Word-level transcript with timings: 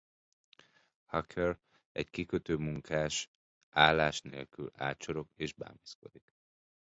Hacker, 1.05 1.59
egy 1.91 2.09
kikötőmunkás, 2.09 3.29
állás 3.69 4.21
nélkül 4.21 4.71
ácsorog 4.73 5.27
és 5.35 5.53
bámészkodik. 5.53 6.35